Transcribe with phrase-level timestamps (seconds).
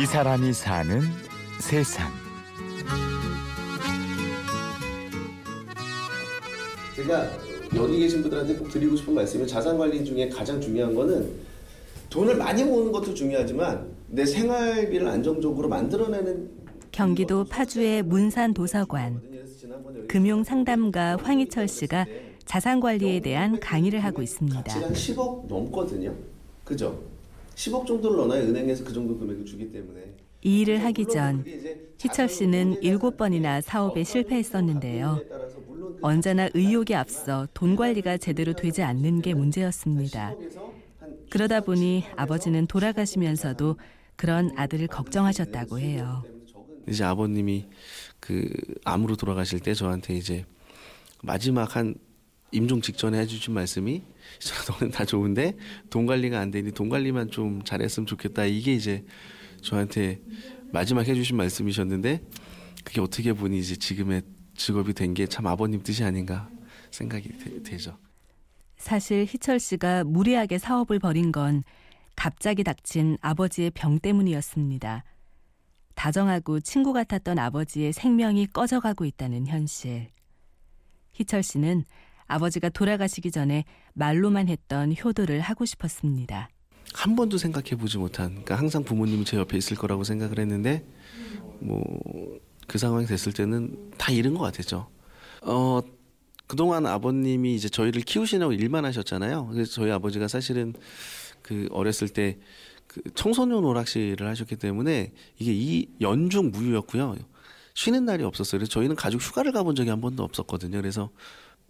[0.00, 1.02] 이 사람이 사는
[1.60, 2.10] 세상.
[6.96, 7.28] 제가
[7.76, 11.30] 여기 계신 분들한테 꼭 드리고 싶은 말씀이 자산 관리 중에 가장 중요한 거는
[12.08, 16.48] 돈을 많이 모으는 것도 중요하지만 내 생활비를 안정적으로 만들어내는
[16.92, 19.20] 경기도 파주의 문산 도서관
[20.08, 22.06] 금융 상담가 황희철 씨가
[22.46, 24.62] 자산 관리에 대한 강의를 하고 있습니다.
[24.62, 26.14] 가치가 한 10억 넘거든요.
[26.64, 27.09] 그죠?
[27.60, 31.44] 10억 정도를 넣어야 은행에서 그 정도 금액을 주기 때문에 이 일을 하기 전
[31.98, 35.20] 희철 씨는 일곱 번이나 사업에 실패했었는데요.
[36.00, 40.34] 언제나 의욕이 앞서 돈 관리가 제대로 되지 않는 게 문제였습니다.
[41.28, 43.76] 그러다 보니 아버지는 돌아가시면서도
[44.16, 46.24] 그런 아들을 걱정하셨다고 해요.
[46.88, 47.66] 이제 아버님이
[48.18, 48.48] 그
[48.84, 50.46] 암으로 돌아가실 때 저한테 이제
[51.22, 51.94] 마지막 한
[52.52, 54.02] 임종 직전에 해주신 말씀이
[54.80, 55.56] 너는 다 좋은데
[55.88, 59.04] 돈 관리가 안 되니 돈 관리만 좀 잘했으면 좋겠다 이게 이제
[59.62, 60.20] 저한테
[60.72, 62.22] 마지막 해주신 말씀이셨는데
[62.84, 64.22] 그게 어떻게 보니 이제 지금의
[64.56, 66.48] 직업이 된 게 참 아버님 뜻이 아닌가
[66.90, 67.96] 생각이 되, 죠
[68.76, 71.62] 사실 희철 씨가 무리하게 사업을 벌인 건
[72.16, 75.04] 갑자기 닥친 아버지의 병 때문이었습니다.
[75.94, 80.08] 다정하고 친구 같았던 아버지의 생명이 꺼져가고 있다는 현실.
[81.12, 81.84] 희철 씨는
[82.30, 83.64] 아버지가 돌아가시기 전에
[83.94, 86.48] 말로만 했던 효도를 하고 싶었습니다.
[86.92, 90.84] 한 번도 생각해 보지 못한, 그러니까 항상 부모님이 제 옆에 있을 거라고 생각을 했는데,
[91.60, 91.82] 뭐,
[92.66, 94.88] 그 상황이 됐을 때는 다 잃은 것 같았죠.
[95.42, 95.80] 어,
[96.46, 99.48] 그동안 아버님이 이제 저희를 키우시느라고 일만 하셨잖아요.
[99.52, 100.74] 그래서 저희 아버지가 사실은
[101.42, 102.38] 그 어렸을 때
[102.90, 107.14] 그 청소년 오락실을 하셨기 때문에 이게 이 연중 무휴였고요.
[107.74, 108.58] 쉬는 날이 없었어요.
[108.58, 110.76] 그래서 저희는 가족 휴가를 가본 적이 한 번도 없었거든요.
[110.76, 111.10] 그래서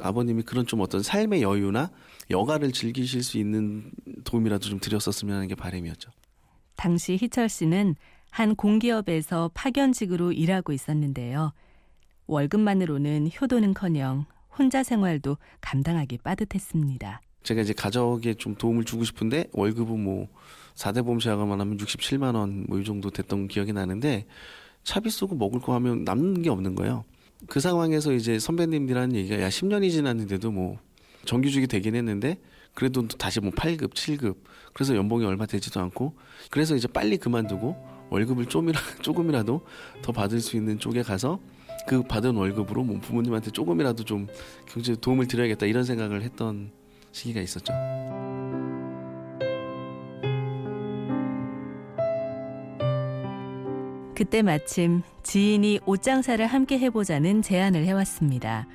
[0.00, 1.90] 아버님이 그런 좀 어떤 삶의 여유나
[2.30, 3.90] 여가를 즐기실 수 있는
[4.24, 6.10] 도움이라도 좀 드렸었으면 하는 게 바람이었죠.
[6.76, 7.94] 당시 희철 씨는
[8.30, 11.52] 한 공기업에서 파견직으로 일하고 있었는데요.
[12.26, 14.24] 월급만으로는 효도는커녕
[14.58, 17.20] 혼자 생활도 감당하기 빠듯했습니다.
[17.42, 20.28] 제가 이제 가족에 좀 도움을 주고 싶은데 월급은 뭐
[20.74, 24.26] 4대 보험 제약만 하면 67만 원 뭐 이 정도 됐던 기억이 나는데
[24.84, 27.04] 차비 쓰고 먹을 거 하면 남는 게 없는 거예요.
[27.48, 30.78] 그 상황에서 이제 선배님들하는 얘기가 야 10년이 지났는데도 뭐
[31.24, 32.38] 정규직이 되긴 했는데
[32.74, 34.36] 그래도 다시 뭐 8급, 7급
[34.72, 36.14] 그래서 연봉이 얼마 되지도 않고
[36.50, 37.76] 그래서 이제 빨리 그만두고
[38.10, 39.62] 월급을 좀이라 조금이라도
[40.02, 41.40] 더 받을 수 있는 쪽에 가서
[41.86, 44.28] 그 받은 월급으로 뭐 부모님한테 조금이라도 좀
[44.66, 46.70] 경제 도움을 드려야겠다 이런 생각을 했던
[47.12, 47.72] 시기가 있었죠.
[54.22, 58.68] 그때 마침 지인이 옷장사를 함께 해보자는 제안을 해왔습니다.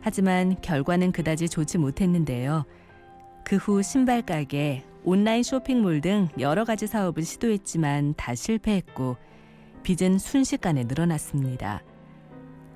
[0.00, 2.64] 하지만 결과는 그다지 좋지 못했는데요.
[3.44, 9.16] 그 후 신발 가게, 온라인 쇼핑몰 등 여러 가지 사업을 시도했지만 다 실패했고
[9.82, 11.82] 빚은 순식간에 늘어났습니다.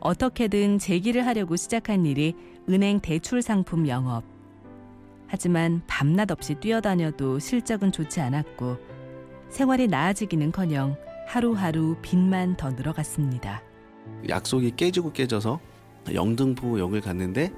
[0.00, 2.34] 어떻게든 재기를 하려고 시작한 일이
[2.68, 4.24] 은행 대출 상품 영업.
[5.26, 8.76] 하지만 밤낮 없이 뛰어다녀도 실적은 좋지 않았고
[9.48, 13.62] 생활이 나아지기는커녕 하루하루 빚만 더 늘어갔습니다.
[14.28, 15.60] 약속이 깨지고 깨져서
[16.12, 17.52] 영등포 역을 갔는데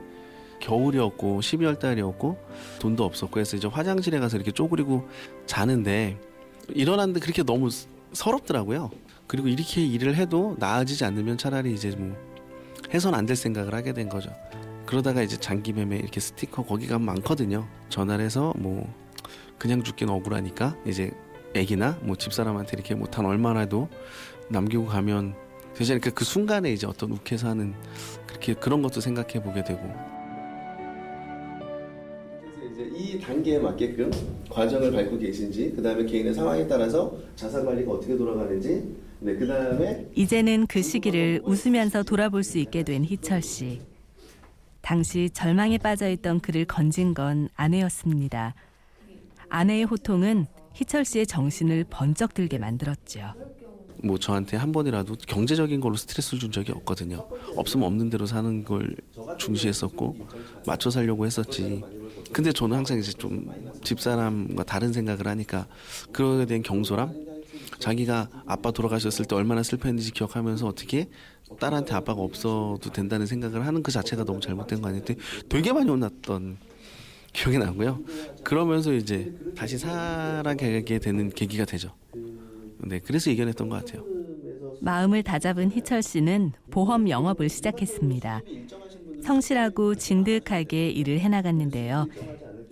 [0.60, 2.38] 겨울이었고 12월 달이었고
[2.81, 5.06] 돈도 없었고 해서 이제 화장실에 가서 이렇게 쪼그리고
[5.47, 6.19] 자는데
[6.69, 7.69] 일어났는데 그렇게 너무
[8.12, 8.91] 서럽더라고요.
[9.27, 12.16] 그리고 이렇게 일을 해도 나아지지 않으면 차라리 이제 뭐
[12.94, 14.31] 해선 안 될 생각을 하게 된 거죠.
[14.87, 17.66] 그러다가 이제 장기 매매 이렇게 스티커 거기 가면 많거든요.
[17.88, 18.88] 전화를 해서 뭐
[19.59, 21.10] 그냥 죽긴 억울하니까 이제
[21.56, 23.89] 애기나 뭐 집사람한테 이렇게 뭐단 얼마라도
[24.49, 25.34] 남기고 가면
[25.75, 27.75] 되지 않을까 그 순간에 이제 어떤 욱해서 하는
[28.27, 29.81] 그렇게 그런 것도 생각해 보게 되고
[32.41, 34.11] 그래서 이제 이 단계에 맞게끔
[34.50, 40.06] 과정을 밟고 계신지 그 다음에 개인의 상황에 따라서 자산 관리가 어떻게 돌아가는지 네, 그 다음에
[40.15, 43.81] 이제는 그 시기를 웃으면서 돌아볼 수 있게 된 희철 씨.
[44.83, 48.54] 당시 절망에 빠져 있던 그를 건진 건 아내였습니다.
[49.48, 50.47] 아내의 호통은
[50.77, 53.33] 희철 씨의 정신을 번쩍 들게 만들었죠.
[54.05, 57.27] 뭐 저한테 한 번이라도 경제적인 걸로 스트레스를 준 적이 없거든요.
[57.57, 58.95] 없으면 없는 대로 사는 걸
[59.39, 60.17] 중시했었고
[60.67, 61.83] 맞춰 살려고 했었지.
[62.31, 63.51] 근데 저는 항상 이제 좀
[63.83, 65.67] 집사람과 다른 생각을 하니까
[66.13, 67.25] 그거에 대한 경솔함
[67.78, 71.09] 자기가 아빠 돌아가셨을 때 얼마나 슬퍼했는지 기억하면서 어떻게
[71.59, 75.17] 딸한테 아빠가 없어도 된다는 생각을 하는 그 자체가 너무 잘못된 거 아닌데
[75.49, 76.59] 되게 많이 혼났던
[77.36, 78.00] 기억이 나고요.
[78.42, 81.92] 그러면서 이제 다시 살아가게 되는 계기가 되죠.
[82.78, 84.04] 네, 그래서 이겨냈던 것 같아요.
[84.80, 88.41] 마음을 다잡은 희철 씨는 보험 영업을 시작했습니다.
[89.22, 92.06] 성실하고 진득하게 일을 해나갔는데요.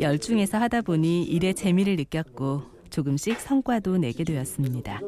[0.01, 5.01] 열중해서 하다 보니 일에 재미를 느꼈고 조금씩 성과도 내게 되었습니다.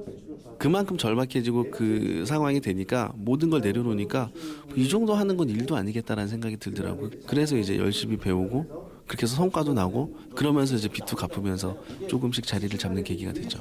[0.58, 4.30] 그만큼 절박해지고 그 상황이 되니까 모든 걸 내려놓으니까
[4.74, 7.10] 이 정도 하는 건 일도 아니겠다라는 생각이 들더라고요.
[7.26, 11.76] 그래서 이제 열심히 배우고 그렇게 해서 성과도 나고 그러면서 이제 비투 갚으면서
[12.08, 13.60] 조금씩 자리를 잡는 계기가 됐죠.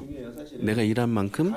[0.58, 1.54] 내가 일한 만큼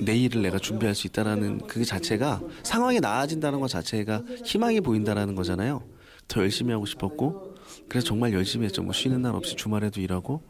[0.00, 5.82] 내일을 내가 준비할 수 있다라는 그 자체가 상황이 나아진다는 것 자체가 희망이 보인다라는 거잖아요.
[6.28, 7.54] 더 열심히 하고 싶었고
[7.88, 8.82] 그래서 정말 열심히 했죠.
[8.82, 10.42] 뭐 쉬는 날 없이 주말에도 일하고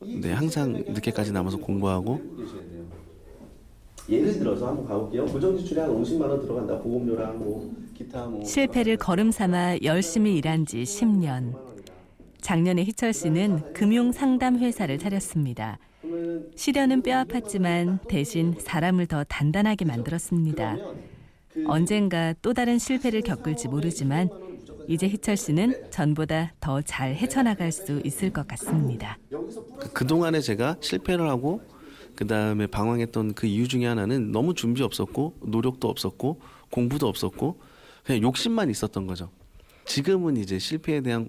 [0.00, 2.20] 네 항상 늦게까지 남아서 공부하고
[4.08, 5.24] 예를 들어서 한번 가볼게요.
[5.26, 6.78] 고정 지출이 한 50만 원 들어간다.
[6.80, 11.69] 보험료랑 뭐 기타 뭐 실패를 거름 삼아 열심히 일한 지 10년.
[12.40, 15.78] 작년에 희철 씨는 금융 상담 회사를 차렸습니다.
[16.56, 20.76] 시련은 뼈아팠지만 대신 사람을 더 단단하게 만들었습니다.
[21.66, 24.30] 언젠가 또 다른 실패를 겪을지 모르지만
[24.88, 29.18] 이제 희철 씨는 전보다 더 잘 헤쳐나갈 수 있을 것 같습니다.
[29.78, 31.60] 그- 그동안에 제가 실패를 하고
[32.16, 36.40] 그 다음에 방황했던 그 이유 중에 하나는 너무 준비 없었고 노력도 없었고
[36.70, 37.58] 공부도 없었고
[38.04, 39.30] 그냥 욕심만 있었던 거죠.
[39.84, 41.28] 지금은 이제 실패에 대한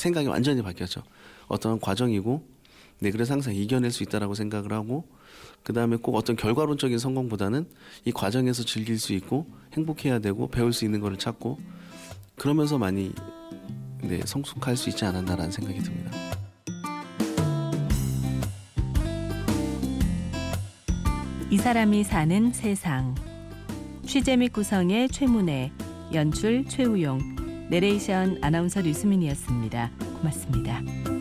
[0.00, 1.02] 생각이 완전히 바뀌었죠.
[1.46, 2.42] 어떤 과정이고
[2.98, 5.04] 네 그래서 항상 이겨낼 수 있다라고 생각을 하고
[5.62, 7.66] 그 다음에 꼭 어떤 결과론적인 성공보다는
[8.04, 11.58] 이 과정에서 즐길 수 있고 행복해야 되고 배울 수 있는 거를 찾고
[12.36, 13.12] 그러면서 많이
[14.02, 16.10] 네 성숙할 수 있지 않았나라는 생각이 듭니다.
[21.50, 23.14] 이 사람이 사는 세상.
[24.06, 25.72] 취재 및 구성의 최문혜,
[26.14, 27.18] 연출 최우용,
[27.70, 29.90] 내레이션 아나운서 류수민이었습니다.
[30.18, 31.19] 고맙습니다.